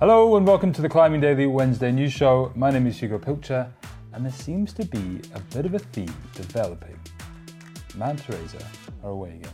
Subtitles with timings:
[0.00, 2.52] Hello and welcome to the Climbing Daily Wednesday news show.
[2.54, 3.68] My name is Hugo Pilcher,
[4.12, 6.96] and there seems to be a bit of a theme developing.
[7.96, 8.64] Matt and Teresa
[9.02, 9.50] are away again.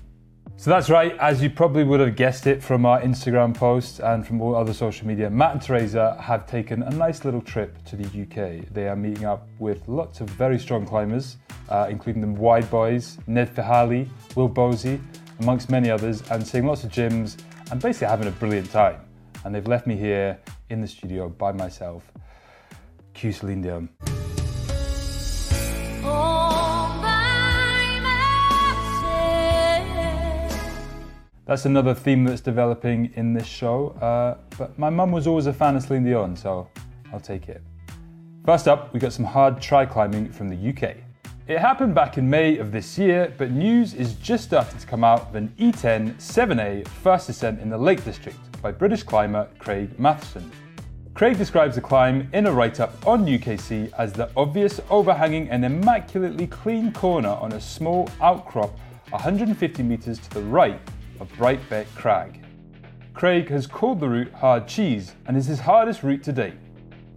[0.59, 4.27] So that's right, as you probably would have guessed it from our Instagram posts and
[4.27, 7.97] from all other social media, Matt and Teresa have taken a nice little trip to
[7.97, 8.69] the UK.
[8.71, 11.39] They are meeting up with lots of very strong climbers,
[11.71, 15.01] uh, including the Wide Boyz, Ned Feehally, Will Bosi,
[15.41, 17.39] amongst many others, and seeing lots of gyms
[17.71, 19.01] and basically having a brilliant time.
[19.45, 20.39] And they've left me here
[20.71, 22.11] in the studio by myself.
[23.13, 23.89] Cue Celine Dion.
[31.47, 33.91] That's another theme that's developing in this show.
[34.01, 36.69] Uh, but my mum was always a fan of Celine Dion, so
[37.13, 37.63] I'll take it.
[38.47, 41.04] First up, we got some hard trad climbing from the UK.
[41.47, 45.05] It happened back in May of this year, but news is just starting to come
[45.05, 50.01] out of an E10 7A first ascent in the Lake District by British climber Craig
[50.01, 50.51] Matheson.
[51.13, 55.67] Craig describes the climb in a write up on UKC as the obvious overhanging and
[55.67, 58.71] immaculately clean corner on a small outcrop
[59.11, 60.81] 150 metres to the right
[61.21, 62.43] of Brightbeck Crag.
[63.13, 66.55] Craig has called the route hard cheese and is his hardest route to date.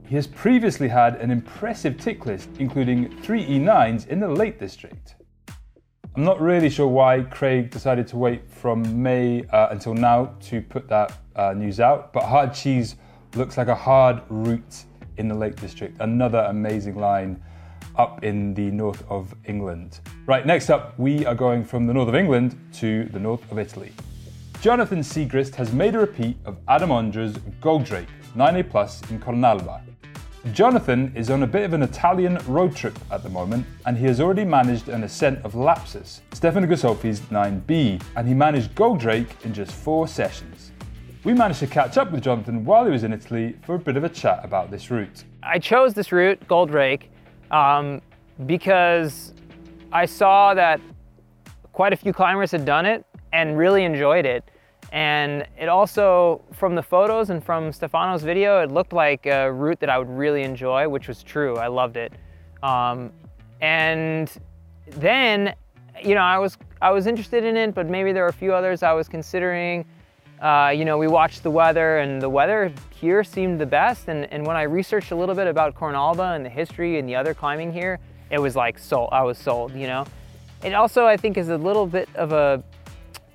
[0.08, 5.16] He has previously had an impressive tick list, including three E9s in the Lake District.
[6.16, 10.62] I'm not really sure why Craig decided to wait from May uh, until now to
[10.62, 12.96] put that uh, news out, but hard cheese
[13.36, 14.86] looks like a hard route
[15.18, 16.00] in the Lake District.
[16.00, 17.44] Another amazing line
[17.98, 20.00] up in the north of England.
[20.26, 23.60] Right, next up, we are going from the north of England to the north of
[23.60, 23.92] Italy.
[24.62, 29.82] Jonathan Siegrist has made a repeat of Adam Ondra's Goldrake 9A Plus in Cornalba.
[30.54, 34.06] Jonathan is on a bit of an Italian road trip at the moment, and he
[34.06, 39.54] has already managed an ascent of Lapsus, Stefano Ghisolfi's 9B, and he managed Goldrake in
[39.54, 40.72] just four sessions.
[41.23, 43.98] We managed to catch up with Jonathan while he was in Italy for a bit
[43.98, 45.26] of a chat about this route.
[45.44, 47.08] I chose this route, Goldrake,
[47.52, 48.02] um,
[48.45, 49.34] because
[49.92, 50.80] I saw that
[51.73, 54.50] quite a few climbers had done it and really enjoyed it.
[54.92, 59.80] And it also, from the photos and from Stefano's video, it looked like a route
[59.81, 61.58] that I would really enjoy, which was true.
[61.58, 62.14] I loved it.
[62.64, 63.11] Um,
[63.59, 64.31] and
[64.87, 65.53] then,
[66.02, 68.53] you know, I was I was interested in it, but maybe there were a few
[68.53, 69.86] others I was considering.
[70.42, 74.08] Uh, you know, we watched the weather, and the weather here seemed the best.
[74.08, 77.15] And, and when I researched a little bit about Cornalba and the history and the
[77.15, 77.99] other climbing here,
[78.30, 79.09] it was like sold.
[79.11, 79.73] I was sold.
[79.73, 80.05] You know,
[80.64, 82.64] it also I think is a little bit of a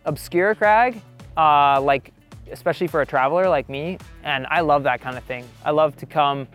[0.05, 1.01] obscure crag,
[1.37, 2.13] uh, like
[2.51, 3.99] especially for a traveler like me.
[4.25, 5.49] And I love that kind of thing.
[5.65, 6.47] I love to come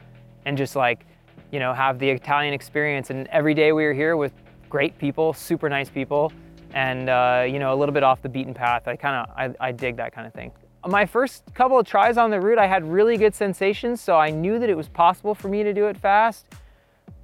[0.45, 1.05] and just like,
[1.51, 3.09] you know, have the Italian experience.
[3.09, 4.33] And every day we were here with
[4.69, 6.31] great people, super nice people
[6.73, 8.87] and uh, you know a little bit off the beaten path.
[8.87, 10.51] I kind of I, I dig that kind of thing.
[10.87, 14.29] My first couple of tries on the route, I had really good sensations, so I
[14.29, 16.45] knew that it was possible for me to do it fast.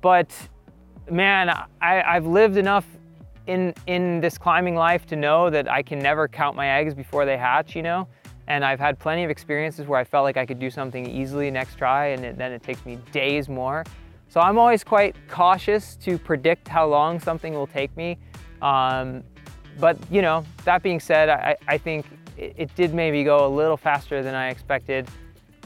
[0.02, 0.36] But
[1.10, 1.50] man,
[1.82, 2.86] I, I've lived enough
[3.48, 7.26] in in this climbing life to know that I can never count my eggs before
[7.26, 7.76] they hatch.
[7.76, 8.08] You know.
[8.48, 11.50] And I've had plenty of experiences where I felt like I could do something easily
[11.50, 13.86] next try, and it, then it takes me days more.
[14.28, 18.18] So I'm always quite cautious to predict how long something will take me.
[18.62, 19.24] Um,
[19.80, 22.06] but you know, that being said, I, I think
[22.38, 25.08] it, it, did maybe go a little faster than I expected.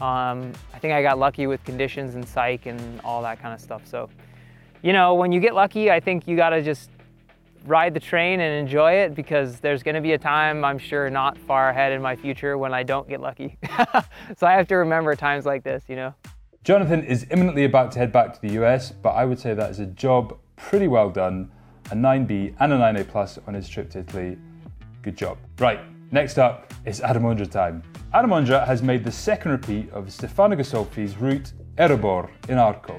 [0.00, 3.60] Um, I think I got lucky with conditions and psych and all that kind of
[3.60, 3.86] stuff.
[3.86, 4.10] So,
[4.82, 6.90] you know, when you get lucky, I think you got to just
[7.66, 11.10] ride the train and enjoy it because there's going to be a time, I'm sure,
[11.10, 13.58] not far ahead in my future when I don't get lucky.
[14.36, 16.14] so I have to remember times like this, you know.
[16.64, 19.70] Jonathan is imminently about to head back to the US, but I would say that
[19.70, 21.50] is a job pretty well done
[21.90, 24.36] a 9B and a 9A plus on his trip to Italy.
[25.02, 25.38] Good job.
[25.58, 25.80] Right,
[26.12, 27.82] next up is Adam Ondra time.
[28.12, 32.96] Adam Ondra has made the second repeat of Stefano Ghisolfi's route Erebor in Arco.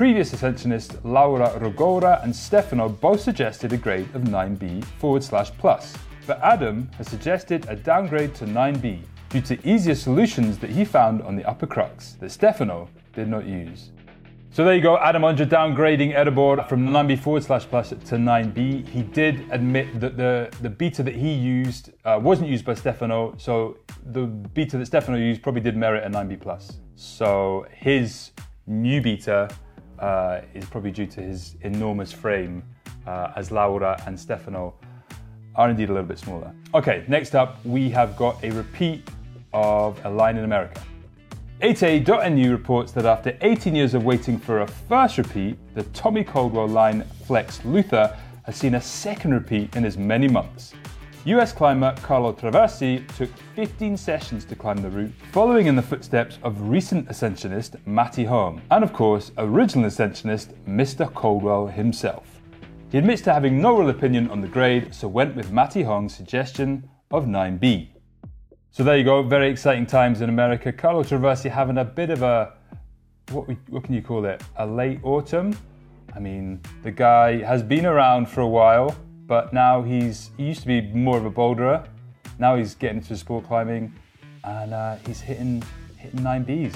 [0.00, 5.94] Previous ascensionists Laura Rogora and Stefano both suggested a grade of 9B forward slash plus,
[6.26, 11.20] but Adam has suggested a downgrade to 9B due to easier solutions that he found
[11.20, 13.90] on the upper crux that Stefano did not use.
[14.52, 18.88] So there you go, Adam Ondra downgrading Erebor from 9B forward slash plus to 9B.
[18.88, 23.34] He did admit that the, the beta that he used uh, wasn't used by Stefano,
[23.36, 23.76] so
[24.06, 26.78] the beta that Stefano used probably did merit a 9B plus.
[26.96, 28.30] So his
[28.66, 29.50] new beta
[30.00, 32.62] uh, is probably due to his enormous frame,
[33.06, 34.74] uh, as Laura and Stefano
[35.56, 36.52] are indeed a little bit smaller.
[36.74, 39.08] Okay, next up, we have got a repeat
[39.52, 40.80] of a line in America.
[41.60, 46.68] 8A.NU reports that after 18 years of waiting for a first repeat, the Tommy Caldwell
[46.68, 50.72] line Flex Luthor has seen a second repeat in as many months.
[51.26, 56.38] US climber Carlo Traversi took 15 sessions to climb the route, following in the footsteps
[56.42, 61.12] of recent ascensionist Matty Hong, and of course, original ascensionist Mr.
[61.12, 62.40] Caldwell himself.
[62.90, 66.14] He admits to having no real opinion on the grade, so went with Matty Hong's
[66.14, 67.88] suggestion of 9B.
[68.70, 70.72] So there you go, very exciting times in America.
[70.72, 72.54] Carlo Traversi having a bit of a,
[73.30, 75.54] what, we, what can you call it, a late autumn?
[76.16, 78.96] I mean, the guy has been around for a while,
[79.30, 81.86] but now he's, he used to be more of a boulderer.
[82.40, 83.94] Now he's getting into sport climbing
[84.42, 85.62] and uh, he's hitting,
[85.96, 86.74] hitting 9Bs.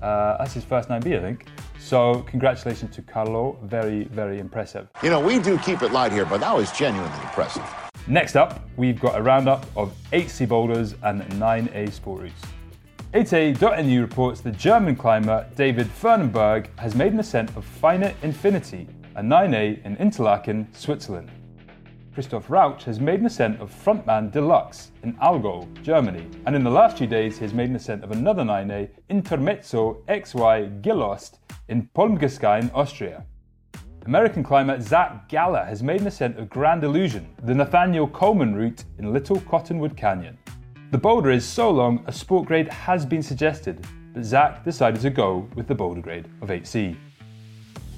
[0.00, 1.46] Uh, that's his first 9B, I think.
[1.80, 4.86] So congratulations to Carlo, very, very impressive.
[5.02, 7.64] You know, we do keep it light here, but that was genuinely impressive.
[8.06, 12.42] Next up, we've got a roundup of 8C boulders and 9A sport routes.
[13.14, 18.86] 8A.nu reports the German climber David Firnenburg has made an ascent of Finite Infinity,
[19.16, 21.32] a 9A in Interlaken, Switzerland.
[22.12, 26.70] Christoph Rauch has made an ascent of Frontman Deluxe in Allgäu, Germany, and in the
[26.70, 31.88] last few days he has made an ascent of another 9A Intermezzo XY Gilost, in
[31.94, 33.24] Polmgeskein, Austria.
[34.06, 38.84] American climber Zach Galla has made an ascent of Grand Illusion, the Nathaniel Coleman route
[38.98, 40.36] in Little Cottonwood Canyon.
[40.90, 45.10] The boulder is so long, a sport grade has been suggested, but Zach decided to
[45.10, 46.96] go with the boulder grade of 8C.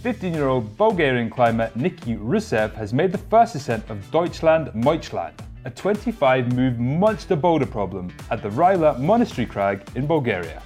[0.02, 5.34] 15 year old Bulgarian climber Niki Rusev has made the first ascent of Deutschland Meuchland,
[5.64, 10.60] a 25 move monster boulder problem at the Rila Monastery Crag in Bulgaria.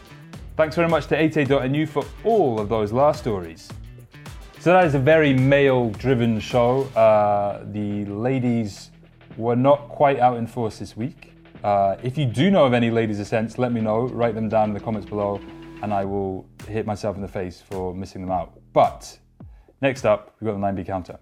[0.56, 3.68] Thanks very much to 8A.nu for all of those last stories.
[4.58, 6.84] So that is a very male-driven show.
[6.96, 8.90] Uh, the ladies
[9.36, 11.34] were not quite out in force this week.
[11.62, 14.06] Uh, if you do know of any ladies' ascents, let me know.
[14.06, 15.42] Write them down in the comments below,
[15.82, 18.58] and I will hit myself in the face for missing them out.
[18.72, 19.18] But
[19.80, 21.18] next up, we've got the 9B counter.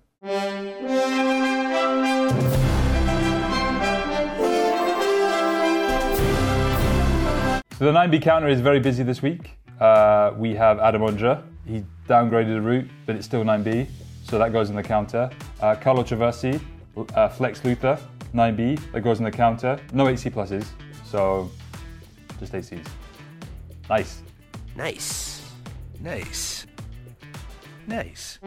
[7.78, 9.58] So the 9B counter is very busy this week.
[9.80, 11.42] Uh, we have Adam Ondra.
[11.66, 13.88] He downgraded the route, but it's still 9B,
[14.22, 15.28] so that goes in the counter.
[15.60, 16.60] Uh, Carlo Traversi,
[17.14, 18.00] uh, Flex Luthor,
[18.32, 19.78] 9B, that goes in the counter.
[19.92, 20.66] No 8C pluses,
[21.04, 21.50] so
[22.38, 22.86] just 8Cs.
[23.88, 24.22] Nice.
[24.76, 25.42] Nice.
[26.00, 26.66] Nice.
[27.86, 28.38] Nice.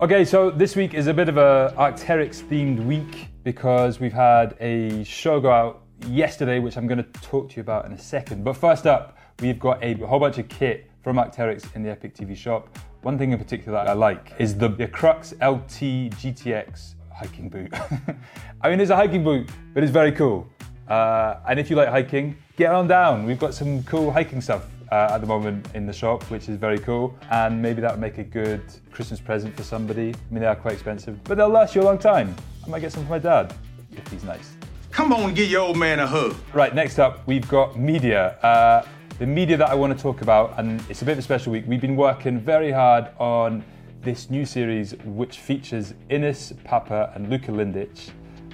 [0.00, 4.56] Okay, so this week is a bit of a Arc'teryx themed week because we've had
[4.60, 7.98] a show go out yesterday, which I'm going to talk to you about in a
[7.98, 8.44] second.
[8.44, 12.14] But first up, we've got a whole bunch of kit from Arc'teryx in the Epic
[12.14, 12.76] TV shop.
[13.02, 17.72] One thing in particular that I like is the, the Crux LT GTX hiking boot.
[18.60, 20.48] I mean, it's a hiking boot, but it's very cool.
[20.88, 23.24] Uh, and if you like hiking, get on down.
[23.24, 26.56] We've got some cool hiking stuff uh, at the moment in the shop, which is
[26.56, 27.16] very cool.
[27.30, 30.10] And maybe that would make a good Christmas present for somebody.
[30.10, 32.34] I mean, they are quite expensive, but they'll last you a long time.
[32.64, 33.54] I might get some for my dad
[33.92, 34.52] if he's nice.
[34.90, 36.36] Come on and give your old man a hug.
[36.52, 38.38] Right, next up, we've got media.
[38.42, 38.86] Uh,
[39.18, 41.52] the media that I want to talk about, and it's a bit of a special
[41.52, 41.64] week.
[41.66, 43.64] We've been working very hard on
[44.02, 48.10] this new series, which features Ines Papert and Luka Lindic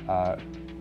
[0.09, 0.37] uh,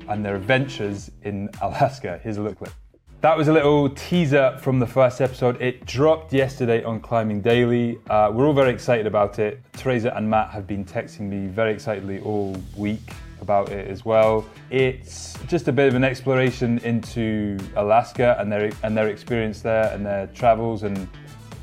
[0.09, 2.19] and their adventures in Alaska.
[2.23, 2.73] Here's a little clip.
[3.21, 5.61] That was a little teaser from the first episode.
[5.61, 7.99] It dropped yesterday on Climbing Daily.
[8.09, 9.61] Uh, we're all very excited about it.
[9.73, 13.11] Teresa and Matt have been texting me very excitedly all week
[13.41, 14.45] about it as well.
[14.69, 19.91] It's just a bit of an exploration into Alaska and their and their experience there
[19.93, 21.07] and their travels and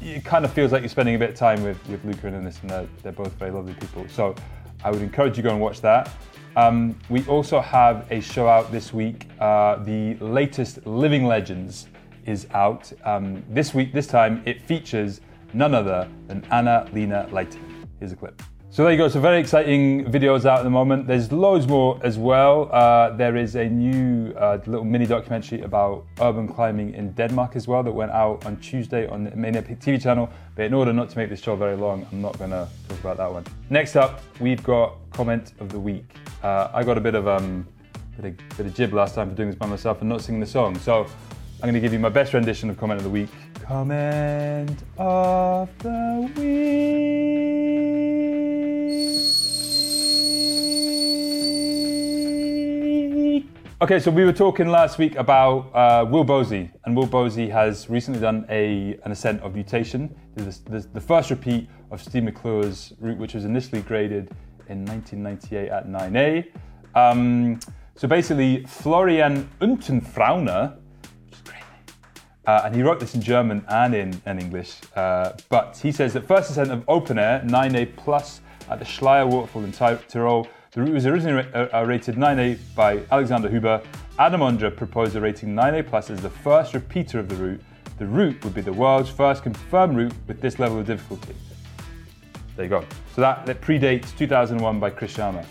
[0.02, 2.36] it kind of feels like you're spending a bit of time with, with Luka and
[2.36, 4.06] Ines and they're, they're both very lovely people.
[4.08, 4.34] So
[4.84, 6.10] I would encourage you go and watch that.
[6.56, 9.28] Um, we also have a show out this week.
[9.38, 11.88] Uh, the latest Living Legends
[12.24, 12.90] is out.
[13.04, 15.20] Um, this week, this time, it features
[15.52, 17.86] none other than Anna-Lena Leighton.
[18.00, 18.42] Here's a clip.
[18.68, 19.08] So there you go.
[19.08, 21.06] So very exciting videos out at the moment.
[21.06, 22.68] There's loads more as well.
[22.72, 27.66] Uh, there is a new uh, little mini documentary about urban climbing in Denmark as
[27.66, 30.28] well that went out on Tuesday on the main TV channel.
[30.56, 33.00] But in order not to make this show very long, I'm not going to talk
[33.00, 33.44] about that one.
[33.70, 36.04] Next up, we've got comment of the week.
[36.42, 37.66] Uh, I got a bit of um,
[38.20, 40.40] bit of, bit of jib last time for doing this by myself and not singing
[40.40, 40.76] the song.
[40.78, 43.30] So I'm going to give you my best rendition of comment of the week.
[43.62, 47.45] Comment of the week.
[53.82, 57.90] Okay, so we were talking last week about uh, Will Bosi, and Will Bosi has
[57.90, 60.16] recently done a, an ascent of mutation.
[60.34, 64.30] This, this, the first repeat of Steve McClure's route, which was initially graded
[64.70, 66.46] in 1998 at 9A.
[66.94, 67.60] Um,
[67.96, 70.78] so basically, Florian Unterfrauner
[72.46, 74.80] Uh, and he wrote this in German and in, in English.
[74.94, 78.40] Uh, but he says that first ascent of open air, 9A plus,
[78.70, 80.48] at the Schleier waterfall in Tyrol.
[80.76, 83.80] The route was originally ra- uh, rated 9A by Alexander Huber.
[84.18, 87.62] Adam Ondra proposed a rating 9A plus as the first repeater of the route.
[87.96, 91.34] The route would be the world's first confirmed route with this level of difficulty.
[92.56, 92.84] There you go.
[93.14, 95.46] So that, that predates 2001 by Chris Sharma.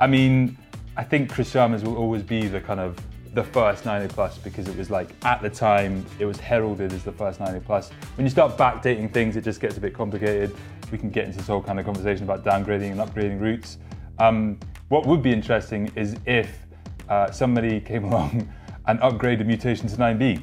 [0.00, 0.58] I mean,
[0.96, 2.98] I think Chris Sharma's will always be the kind of
[3.34, 7.04] the first 9A plus because it was like at the time it was heralded as
[7.04, 7.90] the first 9A plus.
[8.16, 10.56] When you start backdating things, it just gets a bit complicated.
[10.90, 13.78] We can get into this whole kind of conversation about downgrading and upgrading routes.
[14.18, 14.58] Um,
[14.88, 16.66] what would be interesting is if
[17.08, 18.52] uh, somebody came along
[18.86, 20.42] and upgraded mutation to 9B.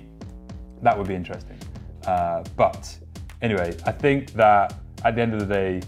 [0.81, 1.57] That would be interesting.
[2.05, 2.95] Uh, but
[3.41, 4.75] anyway, I think that
[5.05, 5.81] at the end of the day,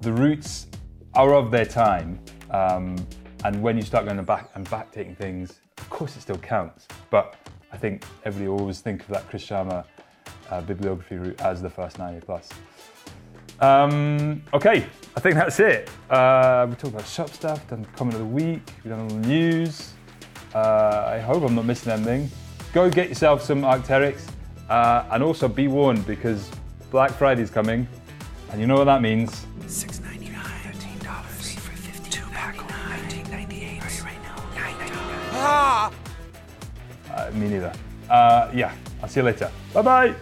[0.00, 0.66] the roots
[1.14, 2.18] are of their time.
[2.50, 2.96] Um,
[3.44, 6.88] and when you start going back and backdating things, of course it still counts.
[7.10, 7.36] But
[7.72, 9.84] I think everybody always think of that Chris Sharma
[10.50, 12.48] uh, Biographie route as the first 9A plus.
[13.60, 14.86] Um, okay,
[15.16, 15.88] I think that's it.
[16.10, 19.26] Uh, we talked about shop stuff, done comment of the week, we've done all the
[19.26, 19.92] news.
[20.54, 22.30] Uh, I hope I'm not missing anything.
[22.72, 24.20] Go get yourself some Arcteryx
[24.68, 26.50] uh, and also be warned because
[26.90, 27.86] Black Friday's coming
[28.50, 29.46] and you know what that means.
[29.66, 30.44] Six ninety nine.
[30.62, 31.30] Thirteen dollars.
[31.40, 32.10] Three for fifty.
[32.10, 32.56] Two pack.
[32.88, 34.04] Nineteen ninety eight.
[34.04, 34.36] Right now.
[34.54, 35.92] Nine ninety nine.
[37.12, 37.72] Uh, me neither.
[38.08, 39.50] Uh, yeah, I'll see you later.
[39.72, 40.14] Bye bye.